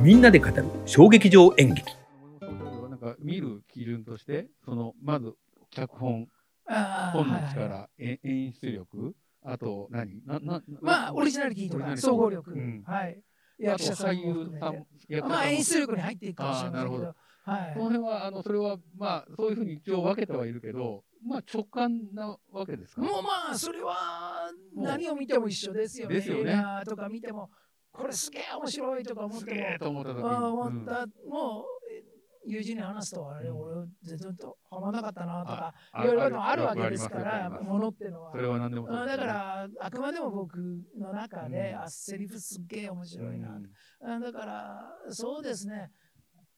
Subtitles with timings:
[0.00, 1.92] みんなで語る衝撃場演劇。
[2.90, 5.34] なんか見る基準としてそのまず
[5.70, 6.28] 脚本
[7.12, 9.14] 本のはいはい力、え演出力
[9.44, 10.22] あと何？
[10.26, 12.82] ななまあオリジナリティとか総合力、うん。
[12.86, 13.18] はい。
[13.58, 17.04] あと役者さん俳優もまあ演出力に入っていくかもしれませんけど。
[17.04, 17.72] あーなるはい。
[17.74, 23.02] その辺はあのそれはまあそういうふうに一応分けてはいるけどまあ直感なわけですか？
[23.02, 26.14] もうまあそれは何を見ても一緒ですよね。
[26.16, 26.62] ですよね。
[26.86, 27.50] とか見ても
[27.96, 32.04] これすげえ面白いとか思っすてもげえと思った時あー思にった、もうえ
[32.48, 33.56] 友人に話すとあれ、うん。
[33.60, 38.30] 俺全然とはまんなかったなとかあいろいろあるわけですからものっていうのは。
[38.32, 38.38] そ。
[38.38, 40.56] れは何でもだからあくまでも僕
[40.96, 41.82] の中で、うん。
[41.82, 44.14] あセリフすっげえ面白いな、うん。
[44.14, 45.90] うんだからそうですね。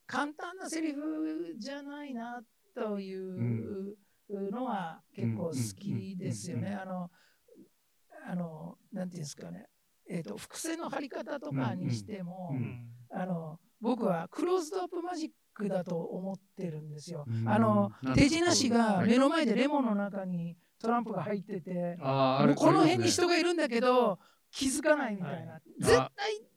[0.07, 2.41] 簡単なセリフじゃないな
[2.75, 3.97] という
[4.29, 6.75] のは結構好きですよね。
[6.75, 7.11] あの
[8.31, 9.67] あのなんていうんですかね、
[10.09, 12.87] えー、と伏線の張り方とかにしても、うん。
[13.11, 17.25] あの僕はクローズドアップマジックだと思ってるんですよ。
[17.27, 17.49] うん。
[17.49, 22.05] あの手品師がはい目の前でレモンの中にトランプが入ってて、こ
[22.73, 24.19] の辺に人がいるんだけど
[24.51, 25.63] 気づかないみたいな、はい。
[25.79, 26.11] 絶対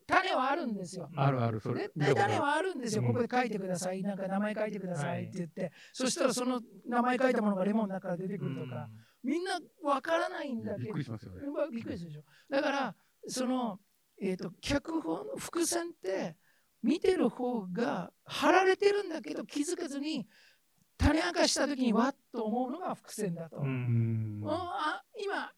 [0.07, 1.09] 種はあるんですよ。
[1.15, 1.83] あるあるそれ。
[1.83, 3.07] 絶対種はあるんですよ、うん。
[3.07, 8.89] ここで書いてください、なんか名前書いてくださいって言って、そしたらその名前書いたものがレモンの中から出てくるとか、
[9.23, 10.83] みんなわからないんだけど。
[10.83, 11.41] びっくりしますよね。
[11.55, 12.23] まあびっくりするでしょ。
[12.49, 12.95] だから、
[13.27, 13.79] その、
[14.21, 16.35] えっ、と、脚本、伏線って、
[16.83, 20.27] 見てる方が貼られてるんだけど、気づかずに、
[20.97, 23.57] 種明かした時にわっと思うのが伏線だと。
[23.57, 25.51] ううんんあ今、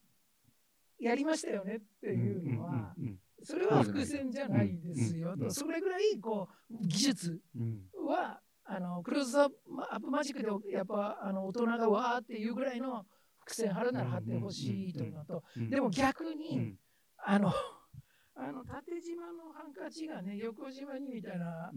[1.00, 5.34] やりましたよねっていうのは、うんそれは伏線じゃないですよと。
[5.34, 9.50] うんうんそれぐらい、こう、技術うんは、あのクローズアッ
[10.00, 13.06] プマジックでやっぱあの大人がわーっていうぐらいの
[13.39, 16.75] 伏線張るなら張ってほしいというのと、うんでも逆うに、ん
[17.26, 17.52] あの、
[18.36, 21.72] あの縦島のハンカチがね、横島にみたいな、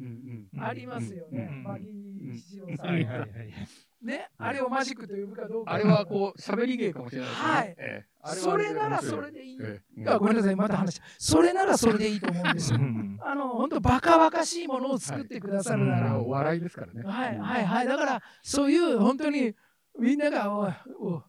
[0.61, 5.73] ありますよね、うんマギー七郎さんね、あれをマジックと呼ぶかどうか。
[5.73, 7.93] あれはこう喋り芸かもしれないですね。
[7.93, 9.59] はいそれならそれでいい。
[9.63, 11.01] ええあごめんなさい、また話。
[11.19, 12.79] それならそれでいいと思うんですよ。
[13.21, 16.19] あの、本当バカバカしいものを作ってくださるなら。
[16.19, 17.03] お笑いですからね。
[17.03, 17.87] はいはいはい。
[17.87, 19.55] だから、そういう本当に
[19.99, 21.23] みんなが、おいおい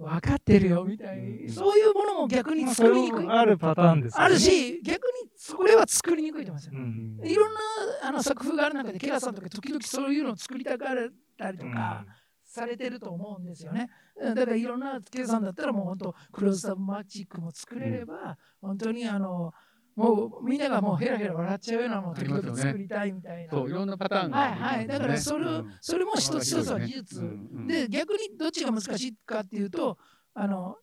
[0.00, 3.26] 分かってるよみたいに、うんそういうものも逆に作りにくい。
[3.28, 6.72] あるパターンですよねあるし、逆にそれは作りにくいと思いますよ。
[6.74, 7.60] うんいろんな
[8.04, 10.96] あの作風がある中で、ケラさんとか時々そういうのを作りたがっ
[11.38, 12.04] たりとか
[12.44, 13.90] されてると思うんですよね。
[14.16, 19.52] うんだからいろんなケラさんだったらもう本当クローズアップマジックも作れれば、本当にあの
[19.96, 23.50] もうみんながもうヘラヘラ笑っちゃうようなものを時々作りたいみたいな。
[23.50, 24.52] そういろんなパターンがはい。
[24.52, 24.86] はい。
[24.86, 27.22] だからそれ,、うんそれも一つ一つは技術。
[27.66, 29.98] で逆にどっちが難しいかっていうと
[30.34, 30.76] あの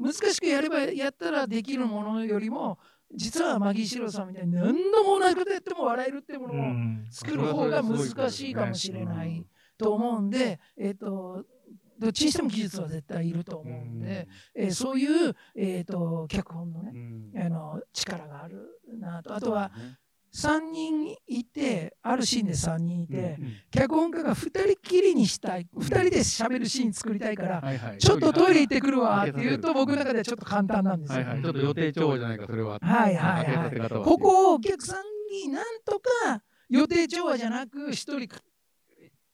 [0.00, 2.78] 難しくやればやったらできるものよりも
[3.14, 9.46] 実はマギー・シローさんみたいに何度も同じことやっても笑えるっていうものをうん作る方が難しいかもしれない
[9.78, 11.44] と思うんで、えっ、と
[11.98, 16.92] どっちにしても技術は絶対いると思うんで、えーそういう、えー、と脚本のね、
[17.44, 19.34] あの力があるなと。
[19.34, 19.70] あとは
[20.34, 23.38] 3人いてあるシーンで3人いて、
[23.70, 27.62] 脚本家が2人きりにしたい2人で喋るシーン作りたいから、
[27.98, 31.16] ちょっとトイレ行ってくるわって言うと僕の中ではちょっと簡単なんですよ。
[31.16, 32.78] はいはい、ちょっと予定調和じゃないか、それは。
[32.80, 34.04] はいはいはい。
[34.04, 35.04] ここをお客さん
[35.46, 38.28] になんとか予定調和じゃなく一人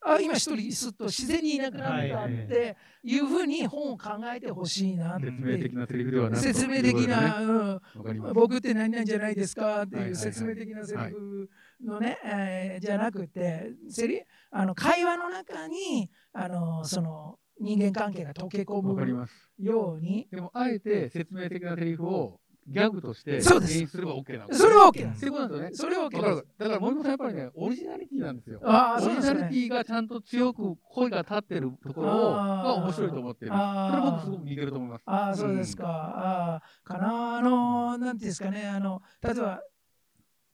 [0.04, 5.26] あ今一人すっと自然にいなくなったっていうふうに本を考えてほしいなって。
[5.26, 11.48] 説明的なセリフではなく説明的な、うんわかります僕って何なんじゃないですかってはいう説明的なセリフ
[11.84, 19.26] のね、えーじゃなくてセリあの会話の中にあのその人間関係が溶け込む。
[19.58, 20.26] ように。
[20.30, 25.76] でも、あえて説明的なセリフをギャグとして演そうです出すれば OK なんですそれは OK なんですっていうことなんですよね。
[25.76, 28.60] それは OK だから、だから森本さんやっぱりね、オリジナリティなんですよ。
[28.64, 33.50] ああオリジナリテねィがちゃんと強く声が立ってるところをあーが面白いと思ってる。
[33.50, 35.02] それあー僕すごく似てると思います。
[35.06, 35.86] ああ、そうですか。
[35.88, 37.38] ああ、かな。
[37.38, 38.66] あの、なんていうんですかね。
[38.66, 39.62] あの、例えば、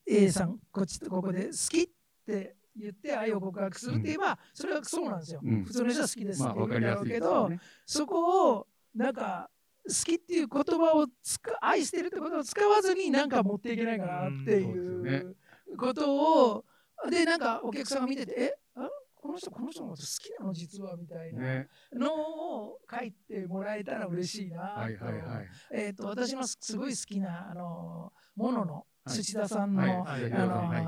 [0.06, 1.88] A さん、こっちとここで好きっ
[2.26, 5.40] て言って愛を告白するって言えば、それはそうなんですよ。
[5.42, 7.60] うん普通の人は好きですまあ、って言うんだわかりやすいろうけど、ですよね。
[7.84, 9.50] そこを、なんか、
[9.88, 15.36] 好きっていう言葉をつか愛してるってことを使わずになんか持っていけないかなっていう
[15.76, 16.64] ことを
[17.10, 21.68] でなんかお客さんが見ててえあこの人この人のこと好きなの実はみたいなね。
[21.92, 24.80] のを書いてもらえたら嬉しいなと。
[24.80, 25.46] はいはいはい。
[25.72, 29.16] えー、と私のすごい好きなあのモノのはい。
[29.16, 30.04] 土田さんの、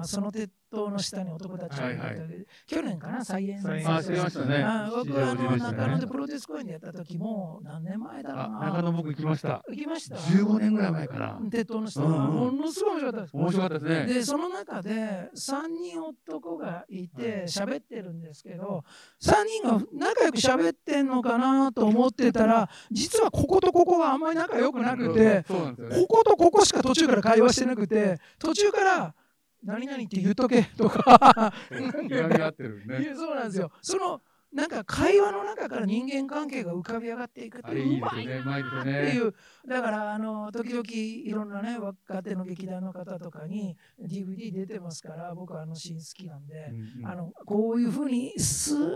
[0.04, 2.22] その手塔の下に男たちがいたはいは
[2.66, 4.62] 去年かな再演再演あ、してましたね。
[4.62, 9.62] あ僕吉祥はあの中野でプロデュース公演でやった時も何年前だろうあ、な中野僕行きました。
[9.68, 11.40] 行きました15年ぐらい前かな。
[11.50, 14.14] 鉄塔の下、うんうんものすごい面白かったです面白かったですね。
[14.14, 18.84] でその中で3人男がいて喋ってるんですけど
[19.22, 26.06] 3人が仲良く喋ってんのかなと思ってたら実はこことここがあんまり仲良くなくてねこ。
[26.08, 29.14] ことここしか途中から会話してなくて途中から
[29.62, 31.52] 「何々って言っとけ」とか。
[31.70, 33.04] ね。
[33.04, 33.70] やそうなんですよ。
[33.82, 34.22] その
[34.52, 39.14] なんか会話の中から人間関係が浮かび上がっていくっていいうまいってね。
[39.14, 39.32] いう。
[39.66, 46.72] だからあの時々いろんなね若手の劇団の方とかに DVD 出てますから僕はあのシーン好きなんで、
[47.04, 48.88] あのこういうふうにスー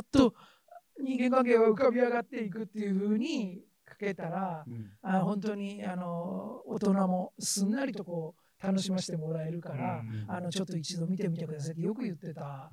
[0.00, 0.34] ッと
[1.00, 4.90] 人間関係が浮かび上がっていくっていうふうにかけたらうん。
[5.00, 12.70] あ本当にあの大人もすんなりとこう楽しませてもらえるから、あのちょっと一度見てみてくださいってよく言ってた。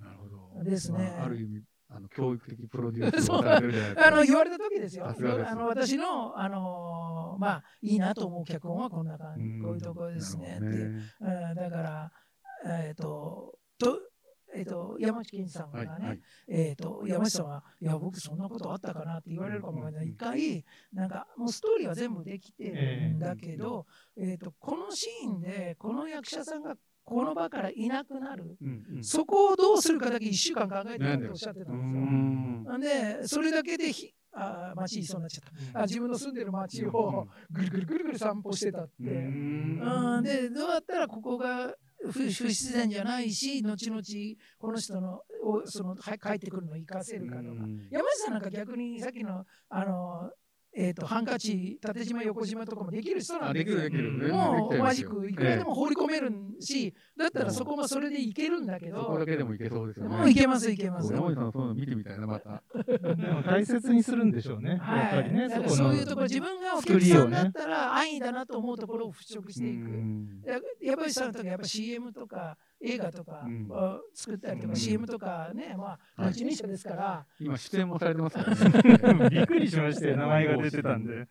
[0.63, 1.13] ですね。
[1.17, 3.31] まあある意味、あの教育的プロデュース。
[3.31, 5.05] あの言われた時ですよ。
[5.05, 9.61] さすあの私のあのまあいいなと思う脚本はこんな感じ、うん。
[9.61, 10.57] こういうところですね。
[10.57, 12.11] ってだから
[12.65, 13.99] えっ、とと
[14.55, 16.19] えっ、と山内健二さんがね、はいはい。
[16.47, 20.05] えっ、と山内さんはいや僕そんなことあったかなって言われるかもわからない。
[20.05, 23.85] うん一回なんかもうストーリーは全部できてるんだけど、
[24.17, 28.57] えっ、とこのシーンでこの役者さんがこの場からいなくなる。
[28.61, 32.01] うんうんそこをどうするかだけ1週間考えてたっておっしゃってたうんですよ。
[32.01, 35.79] んなんで、それだけでひあー街にそうなっちゃった。
[35.81, 38.93] あ自分の住んでる街をぐるぐるぐるぐる散歩してたって。
[38.99, 39.79] うん
[40.17, 41.75] うん、で、どうやったらここが
[42.11, 44.01] 不不自然じゃないし、後々
[44.57, 47.49] この人のおそのは帰ってくるのを活かせるかとか。
[47.49, 50.31] うん山下さんなんか逆にさっきのあの、
[50.77, 54.33] えー、とハンカチ縦島横島とかもできる人なあできんですよるできる。
[54.33, 56.30] もうマジックいくらでも放り込める
[56.60, 60.18] し、だったらそこもそれでいけるんだけど、そこだけでもいけそうですよね。
[60.18, 61.13] もういけますいけます。
[61.13, 62.62] 山内さんそういうの見てみたいなまた。
[62.83, 62.98] で
[63.31, 64.72] も大切にするんでしょうね。
[64.72, 69.86] やっぱりね、そこのそういうところ自分がお客さんだったら安易だなと思うところを払拭していく。
[69.86, 73.67] うんや山内さんとかやっぱ CM とか映画とかうん。
[73.69, 74.75] を作ったりとか、うん。
[74.75, 76.31] CM とかねまあはい。
[76.31, 79.29] 第一人者ですから、今出演もされてますからね。
[79.31, 81.27] びっくりしましたよ、名前が出てたんで。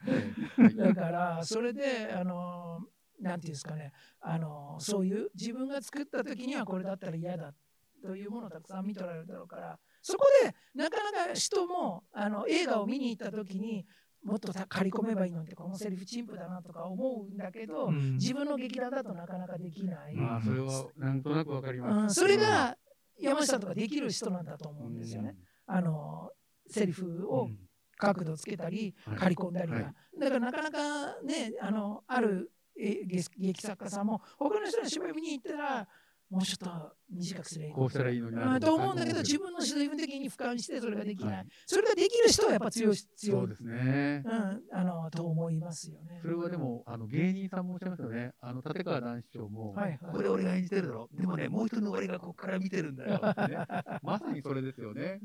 [0.57, 0.77] はい。
[0.77, 2.81] だからそれであの
[3.21, 3.93] なんていうんですかね。
[4.21, 7.55] あのそういう自分が作った時にはこれだったら嫌だ
[8.03, 13.87] というものをたくさん見とられるだろうからそこでなかなか人もあの映画を見に行った時に
[14.25, 18.15] もっとた刈り込めばいいのにってこのセリフ陳腐だなとか思うんだけど、うん。
[18.15, 22.21] 自分の劇団だとなかなかできない、まあそれはなんとなくわかりうん、ます。
[22.21, 22.77] それが
[23.21, 25.37] 山下さんとかできる人なんだと思うんですよね。
[25.67, 26.31] あの
[26.69, 27.25] セリフうん。
[27.27, 27.49] を
[27.97, 29.95] 角度つけたり、はい刈り込んだりが、はい。
[30.19, 35.89] だからなかなかねあのある劇作家さんも他の人の芝居見に行ったら
[36.35, 44.23] もうちょっと短くすればいいこうしたらいいのになうんと思うんだけど自分の自分的に俯瞰してそれができない、はいそれができる人はやっぱ強い強いそうですね。
[44.25, 46.19] うん、あのと思いますよね。
[46.21, 48.33] それはでもあの芸人さんもおっしゃいますよね。
[48.41, 51.09] あの立川談志師匠も、はいはいこれ俺が演じてるだろ。
[51.13, 53.19] でもね、もう一人の俺がここから見てるんだよね。
[54.03, 55.21] まさにそれですよね。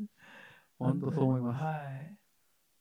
[0.78, 1.64] 本当そう思います。
[1.64, 2.18] はい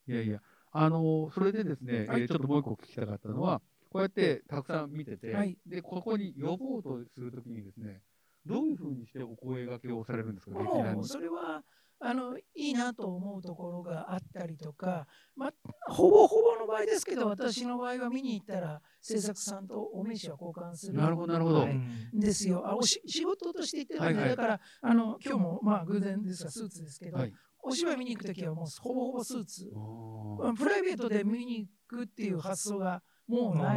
[0.09, 0.41] いやいや、
[0.73, 3.61] あのそれでですね、はいえーちょっともう一個聞きたかったのは、
[3.91, 8.01] こうやってたくさん見てて、はいで、ここに呼ぼうとするときにですね、
[8.49, 10.57] どういうふうにしてお声掛けをされるんですか？
[11.05, 11.63] それは
[12.01, 15.53] あのいいなと思うところがあったりとか、まあ、
[15.93, 21.61] ほぼほぼの場合ですけど私の場合は見に行ったら制作さんとお名刺は交換するなるほどなるほど。
[21.63, 21.77] はい
[22.13, 22.63] ですよ。
[22.65, 24.37] あおし仕事として行ってるんで、はいはい。
[24.37, 27.33] だからあの今日もまあ偶然ですがスーツですけど、はい。
[27.61, 33.77] お芝居見に行く時はもうほぼほぼスーツ、あプライベートで見に行くっていう発想がもうな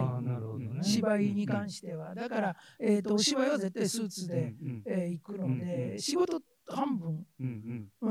[0.81, 0.83] い。
[0.83, 4.55] 芝居に関しては、だから、えー、とお芝居は絶対スーツーで、
[4.85, 7.43] えー行くので、仕事半分う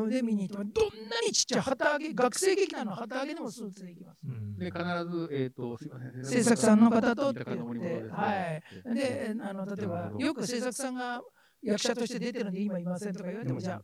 [0.06, 4.20] んで見に行ってもどんなにちっちゃい旗揚げ学生劇団の旗揚げでもスーツで行きます。
[4.58, 6.24] で、必ず、えっ、と、すいません。
[6.24, 8.10] 制作さんの方とって三鷹の森本ですね。
[8.10, 8.32] は
[8.92, 8.94] い。
[8.94, 11.22] であの例えばよく制作さんが
[11.62, 13.64] 役者として出てるんで今いませんとか言われても、うん。
[13.64, 13.82] じゃあ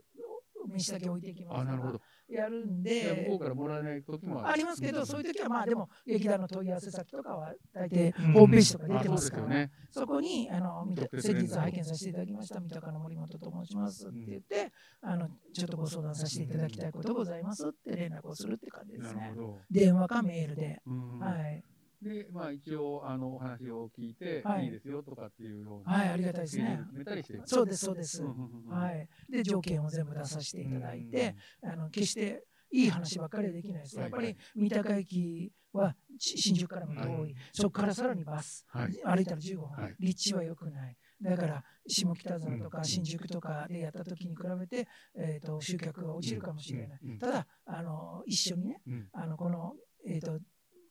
[0.68, 2.00] 名刺だけ置いていきますあ、なるほど。
[2.28, 9.71] やるんで向こうからもらえない時もありますけど、そういう時はまあでも劇団の問い合わせ先とかは大抵うんホームページとか出てますから、ね。
[9.90, 10.87] そこにあの
[11.21, 19.33] 先日拝見させていただきました三鷹の森本と申しますって言って、あのちょっとご相談させていただきたいことございますって連絡をするって感じですね。
[19.71, 20.80] 電話かメールで。
[20.87, 21.62] うんはい。
[22.06, 25.96] で、まあ一応、あの、お話を聞いて、はいいいですよとかっていうような。
[25.96, 26.80] はい、ありがたいですね。
[26.86, 27.40] 決めたりして。
[27.44, 28.22] そうです、そうです。
[28.22, 29.08] はい。
[29.30, 33.98] で、条件を全部出させていただいて、あの決していい話ばっかりはできないです。
[33.98, 40.96] やっぱり三鷹駅はち新宿からも遠い、はいそこからさらにバス、はい歩いたら15分、はい立地は良くない。
[41.22, 44.86] だから下北沢とか新宿とかでやった時に比べて、
[45.16, 49.75] えー、と集客が落ちるかもしれない、ただあの一緒にねうんあのこの、
[50.06, 50.38] えー、と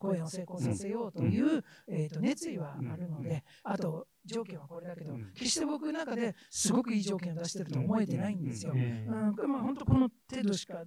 [0.05, 3.71] 公演を成功させようという、えー、と熱意はあるので、うん。
[3.71, 5.31] あと条件はこれだけど、うん。
[5.33, 8.71] 決して僕の中ですごくいい条件を出してると思えてないんですよ。
[8.73, 8.79] うん。
[8.79, 9.51] えうん。
[9.51, 10.83] まあ、本当この程度しか、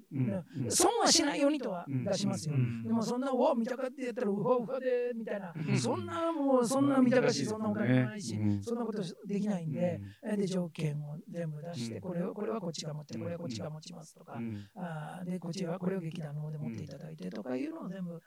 [0.69, 2.57] 損はしないようにとは出しますよ。
[2.57, 2.83] うん。
[2.83, 5.79] でもそんな、お見たかってやったら、うわうわで、みたいな、うん。
[5.79, 8.63] そんなもう、そんな見たかし、そんなお金もないし、うん。
[8.63, 12.01] そんなことできないんで、えで、条件を全部出して、うん。
[12.01, 14.69] これをこれはこっちが持って、これはこっちが持ちますとか、うん。
[14.75, 18.21] あーで、こっちはこれを劇団の方で持っていただいてとかいうのを全部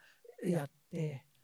[0.48, 0.81] やって、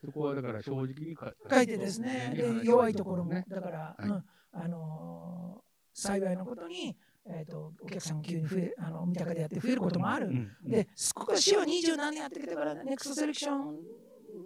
[0.05, 3.33] そこはだから正直に書書いてですね、で弱いところも。
[3.33, 4.09] ね、だから、はい。
[4.09, 4.25] うん。
[4.53, 10.29] あのー幸いなことに、えー、とお客さんが急に増えあの三鷹でやって増えることもある。
[10.29, 10.71] うん。
[10.71, 13.77] で、少しは二十何年やってきてから、ネクストセレクション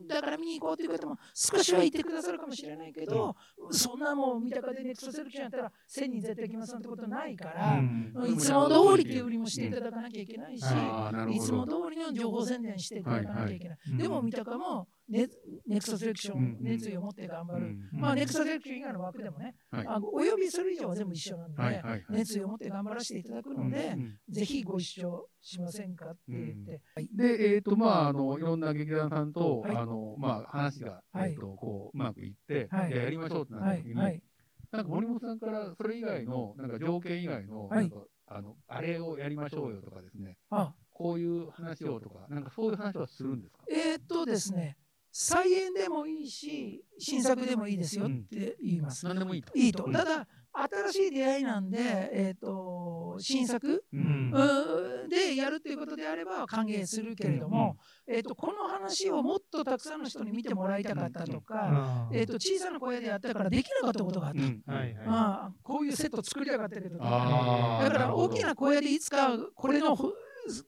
[0.08, 3.34] だから見に行こうという方も少しはいてくださるかもしれないけど、
[3.70, 8.12] そんなもう三鷹でネクストセレクションやったら1000人絶対来ますなんてことないから、うん。
[8.26, 13.78] いつも通りっていう売りもしていただかなきゃいけないし、いつも通りの情報宣伝していただかなきゃいけない。
[13.90, 15.28] はいでも三鷹もネ
[15.66, 16.42] ネクストセレクショうん。
[16.42, 17.66] ン熱意を持って頑張る。
[17.66, 19.86] うんまあ、ネクストセレクション以外の枠でもね、はい。
[19.86, 27.08] あお呼びする以上は全部一緒なんで、熱意を持って頑張らせていただくので、うんぜひご一緒しませんかって言って、はい。
[27.14, 29.76] で、えっ、と、まあ、あの、いろんな劇団さんと、はい。
[29.76, 31.32] あの、まあ、話が、はい。
[31.32, 34.22] えっ、と、こう、うまくいって、やりましょうってなった時に、なんか
[34.84, 37.90] 森本さんから、それ以外の、なんか条件以外の、はい。
[37.90, 40.72] なんか、あの、あれをやりましょうよとかですね、あ。
[40.90, 43.64] こういう話をとか、なんかそういう話はするんですか？
[43.70, 44.76] えーっとですね
[45.12, 49.52] 再演でもいいし新作でもいいですよって言います、何でもいいと。
[49.54, 49.84] いいと。
[49.84, 49.92] うん。
[49.92, 51.78] ただ新しい出会いなんで、
[52.12, 54.32] えーっと新作うん。
[55.08, 57.76] でやるということであれば歓迎するけれども、
[58.06, 64.62] えーっとこの話をもっとたくさんの人に見てもらいたかったとか、あーえーっと小さな声でやったからできなかったことがあった、うん。
[64.66, 64.94] はいはい。
[65.06, 70.12] ああこういうセット作りたかったけどだから大きな声でいつかこれのほ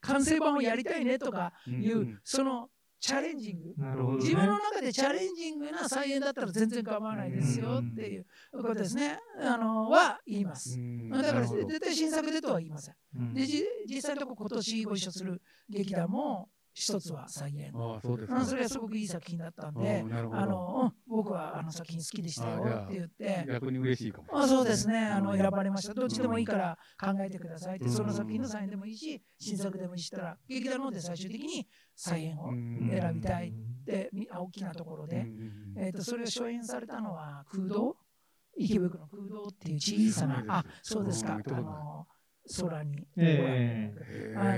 [0.00, 2.20] 完成版をやりたいねとかいう、うん。
[2.24, 2.68] その
[3.04, 4.16] チャレンジングね。
[4.16, 9.18] 自分の中でチャレンジングな再演だったら全然構わないですよっていうことですね。
[9.42, 10.78] あのは言います。
[10.78, 12.94] うんだから絶対新作でとは言いません。
[13.18, 17.72] うんでじ実際のとこ今年ご一緒する劇団も一つは再演。
[17.74, 23.46] ああ、そうですそれはすごくいい作品だったんあであの、うん僕はあの作品好きでしたよって言って。
[23.48, 24.28] 逆に嬉しいかも。
[24.32, 24.98] あそうですね。
[25.06, 25.94] あのうん選ばれました。
[25.94, 32.88] どっちでもいいから考えてくださいってうんその作品の再演でもいいし新作でもいいしたら劇団の方で最終的に再演をうん。
[32.90, 33.52] 選びたい
[33.84, 35.26] でみ大きなところで、
[35.76, 37.96] えー、とそれを初演されたのは空洞？
[38.56, 40.44] 池袋の空洞っていう小さな。
[40.48, 41.34] あそうですか。
[41.44, 42.06] あの
[42.60, 43.06] 空に、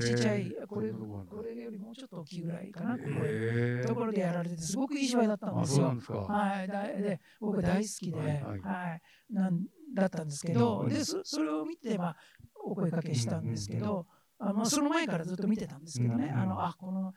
[0.00, 5.78] ちっちゃいこれこれよりもうちょっと大きいぐらいかな、ここへーところでやられててすごくいい芝居だったんあ、ですよ。
[5.78, 5.96] そうなん。
[5.98, 6.18] ですか。
[6.18, 8.34] はい、だで僕大好きで、ははい。
[8.34, 9.02] いはい。
[9.32, 9.60] なん
[9.94, 12.16] だったんですけど、うんでそそれを見て、まあ、
[12.64, 14.06] お声かけしたんですけど、
[14.38, 16.40] あまあ、その前からずっと見てたんですけどね、うん。
[16.40, 17.14] あのあこの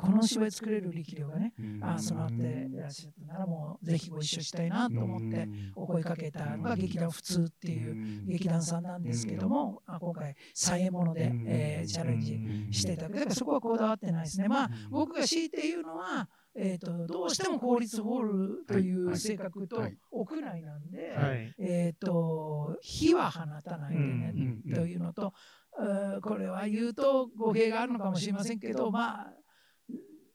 [0.00, 1.84] この芝居作れる力量がね、うん。
[1.84, 11.44] あ備わっていらっしゃったならもうぜひご一緒したいなと思ってお声かけたのが劇団普通っていう劇団さんなんですけども、あ今回再演もので、うん。
[11.46, 12.38] えーチャレンジ
[12.70, 14.48] していただくだからそこはこだわってないですね。
[14.48, 19.14] まあ僕が強いて言うのは、えー、とどうしても公立ホールといはいはい。
[19.14, 19.96] う性格とはい。
[20.10, 21.54] 屋内なんで、はい。
[21.58, 24.74] えー、と火は放たないでね、うんうん。
[24.74, 25.32] というのと、
[25.78, 29.32] うーこれは言うと語弊があるのかもしれませんけどまあ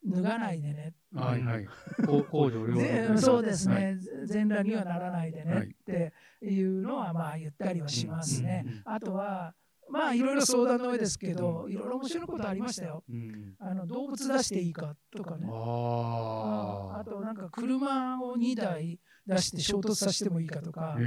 [0.06, 0.94] 脱がないでね。
[1.14, 1.66] はいはい。
[2.06, 5.46] こう公序良ぜ俗そうですはいね、全裸にはならないではい。
[5.46, 8.62] ねっていうのはまあ言ったりはしますね。
[8.64, 9.54] うんうんあとは
[9.88, 13.04] まあいろいろ相談の上ですけど、いろいろ面白いことありましたよ。
[13.08, 13.54] うん。
[13.58, 15.46] あの動物出していいかとかね。
[15.48, 20.80] ああとなんか車を2台出して衝突させてもいいかとか。
[20.80, 21.00] だか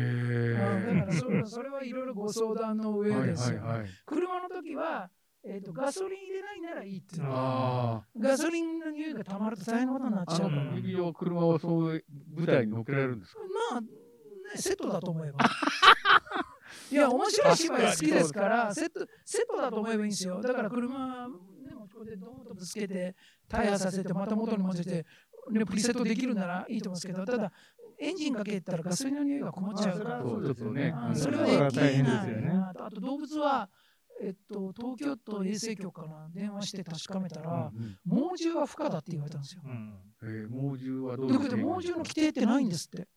[1.05, 3.89] らそれそれはいろいろご相談の上はいですよ、ねはいはい。
[4.05, 5.09] 車の時は、
[5.43, 10.63] えー、とガソリン入れないならいいっていうあガソリンの匂いがたまると大変なことになっちゃうから。
[10.65, 12.03] の、劇場車をそういう
[12.35, 13.39] 舞台に乗っけられるんですか？
[13.71, 13.87] まあ、ね、
[14.55, 15.39] セットだと思えば。
[16.91, 20.41] いや、面白い芝居好きですから、セット、セットだと思えばいいんですよ。
[20.41, 21.33] だから車、ね、
[21.73, 23.15] 持ち込んでドーンとぶつけて、
[23.47, 25.05] タイヤさせて、また元に戻して、
[25.51, 27.51] ね、プリセットできるならいいと思うんですけど、ただ、
[27.99, 30.91] エンジンかけたらガソリンの匂いがこもっちゃうから、あそうちょっとね。
[30.95, 32.51] あうんそれは大変ですよね。
[32.77, 33.69] あと、動物は、
[34.21, 39.61] えっと、東京都衛生局から電話して確かめたら、うん猛獣は不可だって言われたんですよ。
[40.49, 43.07] 猛獣はどうということで、猛獣の規定ってないんですって。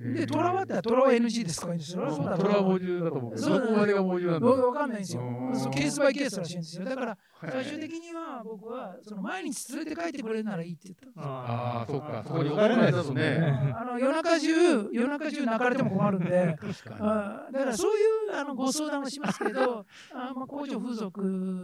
[0.00, 2.10] で、トラはあったらトラは NG ですとか言うんですよ。
[2.10, 3.34] そうだトラは猛獣だと思う。
[3.34, 4.66] けど、そこまでが猛獣なんだ。
[4.66, 5.22] わかんないんですよ。
[5.72, 6.84] ケースバイケースらしいんですよ。
[6.84, 7.50] だからはい。
[7.52, 11.24] 最終的には僕はその毎日連れて帰ってくれるならいいって言ったんですよ。
[11.24, 13.74] ああ、そうか、そこに疲れないだとね。
[13.76, 16.56] あの夜中中夜中中泣かれても困るんで。
[16.58, 21.22] 確かあだからそういうあのご相談をしますけど、 あまあ、工場風俗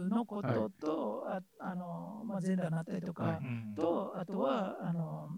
[0.09, 3.75] のことと、ああのまあ、全裸になったりとか、はい。
[3.75, 5.29] とあとはあの、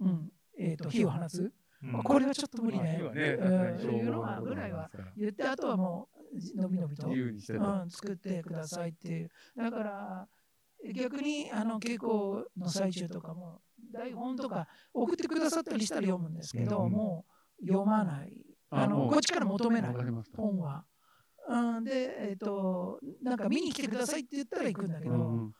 [0.00, 0.32] うん。
[0.58, 2.84] えー、と火を放つ、うんまあ、これはちょっと無理に。
[2.84, 3.82] ねまあ火はね、うん確かに。
[3.82, 6.08] そういうのはぐらいは言ってあとはも
[6.56, 7.84] うのびのびと、うた。
[7.84, 9.30] ん、作ってくださいっていう。
[9.56, 10.28] だから
[10.94, 13.60] 逆にあの稽古の最中とかも
[13.92, 16.92] 台本とか送ってくださったりしたら読むんですけど、うん。
[16.92, 17.24] も
[17.62, 18.32] う読まない。
[18.70, 19.94] あのこっちから求めない。
[20.36, 20.84] 本は。
[21.48, 25.50] うん、で、えっ、と、なんか見に来てくださいって言ったら行くんだけど、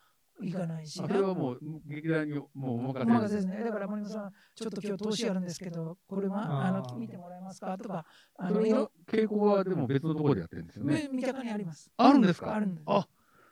[0.40, 1.00] うん行かないし。
[1.02, 3.64] あそれはもう劇団にもうおお任任せせですね。
[3.64, 7.76] だから森本さん、ちょっと今日投資あるんですけど、これはあの見てもらえますか？
[7.78, 8.04] とか、
[8.38, 11.08] あのそれの稽古はでも別のところでやってるんですよね。
[11.12, 11.90] み三鷹にあります。
[11.96, 12.54] あるんですか？
[12.54, 12.84] あるんです。
[12.86, 13.06] あ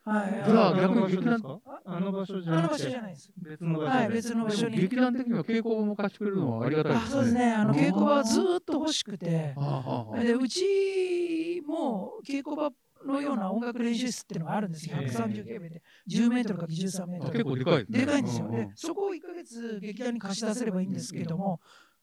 [0.04, 0.42] はい。
[0.46, 3.30] じゃあ逆にあの場所ですかあの場所じゃあの場なくて所じゃないです。
[3.36, 3.90] 別の場所で。
[3.90, 7.10] はい別の場所に劇団的には稽古も貸してくれるのはありがたいであすね。
[7.10, 7.52] そうですね。
[7.52, 12.70] あのうん稽古場はずーっと欲しくて、ああああでうちも稽古場
[13.06, 14.96] のような音楽練習室っていうのがあるんですよ。
[14.96, 17.30] へえ130平米で10メートルか13メートル。
[17.30, 17.98] あ結構でかいですね。
[17.98, 18.48] でかいんですよ。
[18.48, 21.60] うで、そこを1ヶ月劇団に貸し出せればいいんですけれども、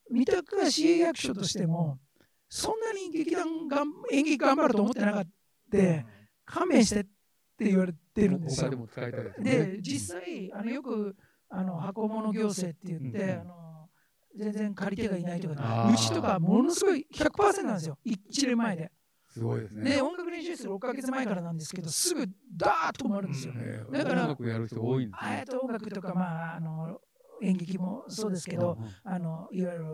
[0.10, 2.00] 三鷹市営役所としても、
[2.50, 5.30] そんなに劇団がん演劇頑張ると思ってなかった。
[6.46, 8.76] 勘弁してって言われてるんですよ他で。
[8.76, 9.52] も使いたいですね。
[9.52, 11.16] で、実際、あのよく
[11.50, 13.66] あの箱物行政って言って、うんあの
[14.38, 18.92] 全然借り手がいないとか、うちとかものすごい100%なんですよ、1年前で。
[19.36, 19.84] すごいですね。
[19.96, 22.26] で、音楽練習室6ヶ月前からなんですけど、すぐ
[22.56, 23.54] ダーッと埋まるんですよ。
[23.58, 25.46] えーだから音楽やる人多いんですあえね。
[25.46, 27.02] と音楽とか、まあ、あの
[27.42, 29.86] 演劇もそうですけど、あのいわゆる、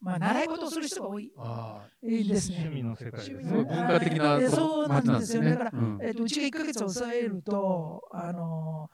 [0.00, 2.56] まあ、習い事をする人が多いあいいですね。
[2.60, 3.52] 趣味の世界ですね。
[3.52, 5.50] 文化的なえそうなんですよね。
[5.50, 8.90] だから、うんえっとうちが1ヶ月抑えると、あの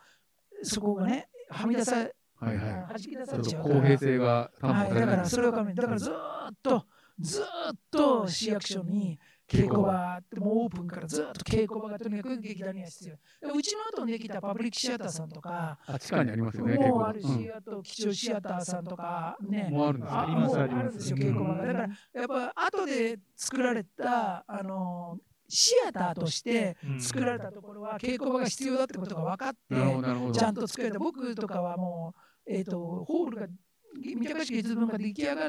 [0.63, 2.93] そこがね、はみ出さ、はいはい。
[2.93, 3.75] はじき出されちゃうから。
[3.77, 6.15] 公平性がはい、されないだからそれをだからずー
[6.51, 6.85] っと、
[7.21, 7.47] ずーっ
[7.91, 9.19] と市役所に
[9.55, 13.49] 稽古場って、もうオープンからずーっと稽古場がとにかく劇団には必要。
[13.49, 21.67] でうちの後にできたパブリックシアターさんとか、あ、地下にありますよね、もうあるし、稽あと吉祥シアターさんとかね、もうあるんですあありますもうありまするんですよ、稽古場が。
[21.67, 25.19] だから、やっぱ後で作られた、あの
[25.49, 30.39] シアターとして作られたところは稽古場が必要だってことが分かって。
[30.39, 30.99] ちゃんと作られた。
[30.99, 32.15] 僕とかはも
[32.47, 33.47] う、えっ、と、ホールが、
[33.95, 35.47] 三鷹市芸術文化で出来上が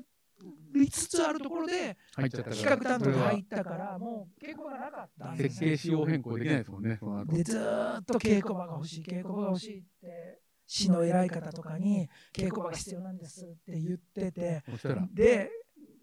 [0.73, 1.97] りつつあるところで。
[2.15, 6.99] 企画担当が入そったから、もう稽古場がなかったんですよ設計仕様変更できないですもんね。
[7.27, 14.63] で、ずーっと稽古場が欲しい、稽古場が欲しいって、市の偉い方とかに稽古場が必要なんですって言ってて、
[15.13, 15.51] で、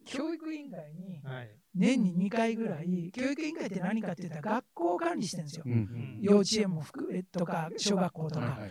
[0.04, 1.50] 教育委員会にはい。
[1.74, 5.70] 年に2回ぐらい、教育委員会って何かって言ったら学校を管理してるんですよう。
[5.70, 6.18] ん。
[6.20, 8.46] 幼稚園も含めとか、小学校とか。
[8.46, 8.70] はいはい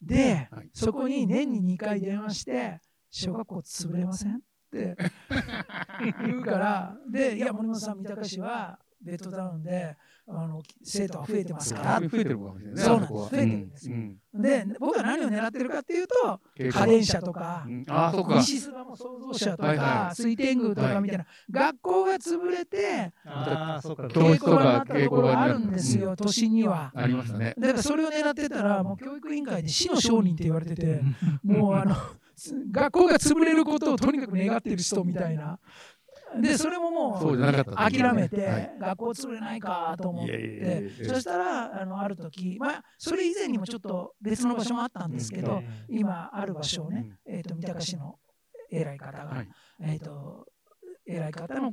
[0.00, 4.40] で、はいそこに年に2回電話して、小学校潰れません？
[4.72, 12.00] 言うから、で、いや、森本さん、三鷹市はベッドタウンであの生徒が増えてますから。
[12.00, 12.82] 増えてるかもしれないね。
[12.82, 18.34] そうなんです増えてるんですようんで、僕は何を狙ってるかっていうと、うん家電車とかう、んあ、そっか。
[18.34, 24.08] 西諏訪も創造者とはいはか、水天宮とかみたいな、学校が潰れて、ああ、そうか。
[24.08, 26.92] 教稽古場になったところがあるんですよ、都心には。
[26.94, 27.54] ありましたね。
[27.58, 31.00] だからそれを狙ってたら、もう教育委員会で市の商人って言われてて、
[31.42, 31.94] もうあの、
[32.70, 35.58] 学校が潰れることをとにかく願っている人みたいな。
[36.40, 38.28] で、それももそう諦めはい。
[38.28, 40.90] て、学校潰れないかと思って。
[41.04, 48.18] そしたら、あの、ある時、まあ、それ以前にもちょっと別の場所もあったんですけど、今ある場所をね、えっと、三鷹市の
[48.70, 49.48] 偉い方が、はい。
[49.80, 50.46] えっと、
[51.06, 51.72] 偉い方の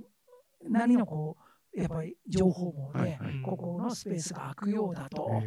[0.63, 1.44] 何のこう、
[1.75, 3.41] やっぱり情報網で、はいはい。
[3.43, 5.41] ここのスペースが空くようだと。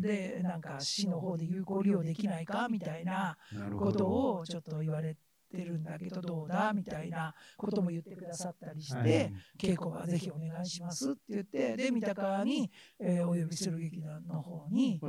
[0.00, 3.36] でなんか市の方で有効利用できないかみたいな
[3.78, 4.08] ことど。
[4.38, 5.16] をちょっと言われ
[5.50, 9.32] てるんだけどどうだみたいなことも言ってくださったりして、はい。
[9.58, 15.00] 稽古はぜひお願いしますって言ってで三鷹に、えーお呼びする劇団の方に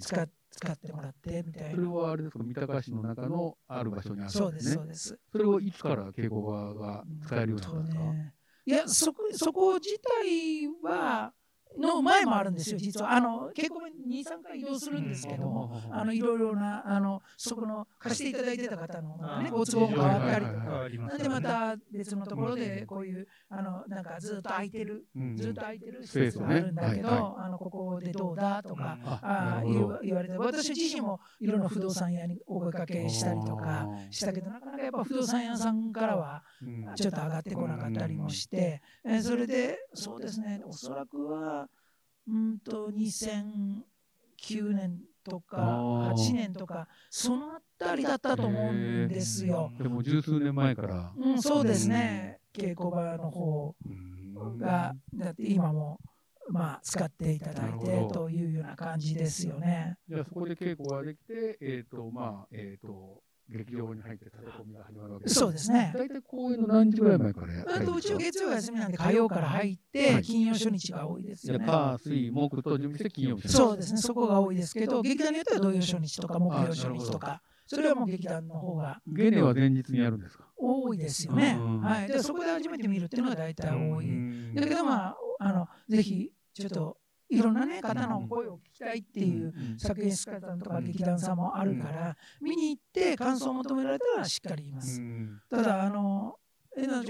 [0.00, 1.90] 使って使ってもらってみたいそれな。
[1.90, 5.18] はあれですか、三鷹市の中のある場所にあるんそうですねそうです。
[5.32, 8.02] それをいつから稽古場が使えるようになったんですか、
[8.66, 11.32] いやそこそこ自体は
[11.78, 13.12] の前もあるんですよ実は。
[13.12, 21.06] あの稽古場に23回移動するんですけども、うんあのいろいろなあのそこの貸していただいてた方のねご都合も変わったりとはいはいか。
[21.06, 29.94] なんでまた別のところでこういうあのなんかずっと空いてるうんずっと空いてる施設があるんだけど、スペースをねあのここでどうだとか、ああなるほど。
[29.96, 36.53] ー言われて私自身もいろんな不動産屋にお声かけしたりとかしたけどなかなかやっぱ不動産屋さんからはうん
[36.96, 40.62] ちょっと上がってこなかったりもして、えーそれでそうですね。
[40.64, 41.68] おそらくは
[42.28, 43.82] うんと2009
[44.72, 46.14] 年とかあー。
[46.14, 49.70] 8年とかそのあたりだったと思うんですよ。
[49.78, 51.12] でも十数年前から。
[51.16, 52.40] うん、そうですね。
[52.52, 54.58] 稽古場の方うん。
[54.58, 56.00] がだって今も
[56.48, 59.96] まあ使っていただいてというような感じですよね。
[60.08, 65.92] じゃあそこで稽古ができて、えっ、と、まあ、えっ、と、劇場に入って立て込みが始まるわけそうですね。
[65.96, 69.78] 大体公演の何日ぐらい前からやあとうちは月曜が休みなんで火曜から入っはい。
[70.16, 71.66] て金曜初日が多いですよね。
[71.66, 79.00] 火、水、木と準備して金曜日そうですね、そこが多いですけど、劇団によっては土曜初日とか木曜初日とか、それはもう劇団の方が。
[79.06, 80.44] ゲネは前日にやるんですか？
[80.56, 81.56] 多いですよね。
[81.58, 81.80] うん。
[81.80, 84.06] はい、でそこで初めて見るっていうのが大体多い。
[84.06, 86.96] いだけど、まあ、あのぜひちょっと
[87.34, 95.00] いろんな、ね、方の声を聞きたいっていう作演出家さんとか劇団さんもあるから、見に行って感想を求められたらしっかり言います。
[95.50, 96.36] ただあの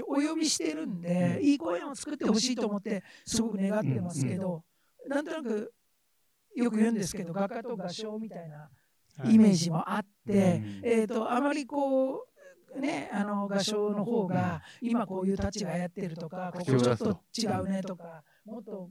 [0.07, 4.63] お呼びしてるんで、いい公演を作ってほしいと思ってすごく願ってますけど、
[5.07, 5.73] なんとなく
[6.55, 8.69] よく言うんですけど画家と画商みたいな
[9.29, 12.27] イメージもあって、えー、とあまりこ
[12.75, 18.89] うねあの画商の方が今こういうタッチがやってるとかここちょっと違うねとかもっと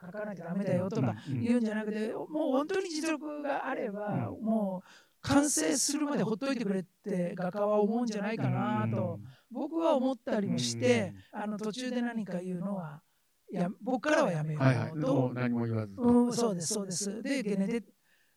[0.00, 4.88] 描かなきゃダメだよとか言うんじゃなくてもう本当に実力があればもう
[5.22, 9.18] 完成するまでほっといてくれって画家は思うんじゃないかなと
[9.50, 13.00] 僕は思ったりもしてあの途中で何か言うのは
[13.50, 14.90] や僕からはやめよはいはい。
[14.92, 15.94] うともう何も言わず。
[15.96, 17.22] うん、そうです、そうです。
[17.22, 17.82] で、ゲネで、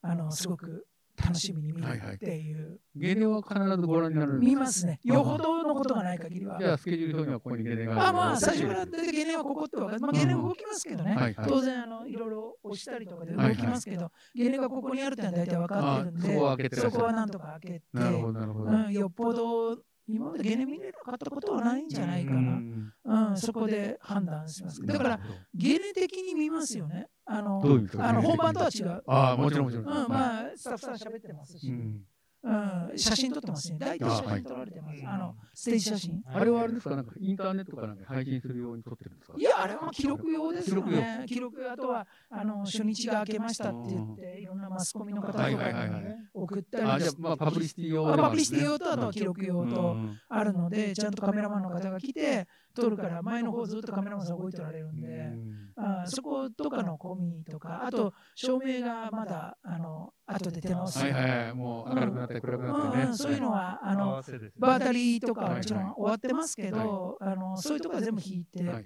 [0.02, 0.86] あの、すごく
[1.22, 2.80] 楽しみに見るっていう。
[2.96, 5.00] ゲネは必ずご覧になる見ますね。
[5.04, 6.66] よほどのことがない限りはじ。
[6.66, 10.00] ゃあ、スケジュール表にはここにゲネがあ、まあ、最初からゲネはここってわかる。
[10.00, 11.14] まあ、ゲネ動きますけどね。
[11.14, 11.36] いはい。
[11.48, 18.72] 当然、あの、いろいろ押したりとかで動きますけど、ゲネがここにあるってのは大体分かってるんでそこはなんとか開けて、なるほど、なるほど。
[18.72, 19.78] うん、よっぽど、
[20.08, 23.30] 今までゲネ見れなかったことはないんじゃないかな。
[23.30, 24.84] うん、そこで判断します。
[24.84, 25.20] だから、、
[25.54, 27.08] ゲネ的に見ますよね。
[27.32, 27.62] あの、
[28.00, 29.04] あの本番とは違う。
[29.06, 29.86] ああ、もちろんもちろん。
[29.86, 32.02] うん、まあ、スタッフさん喋ってますし、うん
[32.42, 33.78] うん、写真撮ってますね。
[33.78, 35.04] 大体写真撮られてます。
[35.06, 36.24] あの、ステージ写真。
[36.26, 36.96] あれはあれですか？
[36.96, 39.38] なんかインターネットかなんか配信するように撮ってるんですか？
[39.38, 41.26] いや、あれは記録用ですよ記録ね。
[41.28, 46.08] 記録、あとは、あの、初日が明けましたって言って、いろんなマスコミの方とかはいはいはいはにい。
[46.34, 55.32] 送ったあ、りしじゃあ、まあ、パブリシティ用ねパブリシティ用とあとは記録用とうんあるので、ちゃんとカメラマンの方が来て、撮るから、前の方ずっとカメラマンさん動いておられるんで、
[55.76, 61.00] あそことかの込みとか、あと、照明がまだ、あの、後で手直す。
[61.00, 61.54] はいはいはい。
[61.54, 63.04] もう明るくなって暗くなってね。
[63.04, 64.22] うん、そういうのは、あの、
[64.58, 68.86] バータリーとかはもちろん終わってますけど、あのそういうところは全部引いて、はい。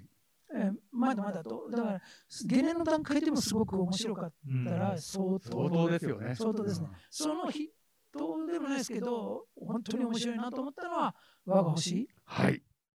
[0.56, 2.00] えーまだまだと、だから、
[2.46, 4.32] ゲネの段階でもすごく面白かっ
[4.66, 6.34] たら、相当、相当ですよね。
[6.36, 6.88] 相当ですね。
[7.10, 7.66] そのヒッ
[8.16, 12.08] トでもないですけど、本当に面白いなと思ったのは、我が星。
[12.24, 12.62] はい。